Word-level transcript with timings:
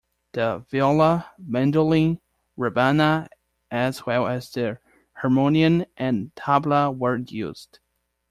The 0.31 0.65
viola, 0.67 1.29
mandolin, 1.37 2.21
rabana 2.57 3.27
as 3.69 4.03
well 4.03 4.25
as 4.25 4.49
the 4.49 4.79
harmonium 5.17 5.85
and 5.95 6.33
tabla 6.33 6.89
were 6.91 7.17
used. 7.17 7.77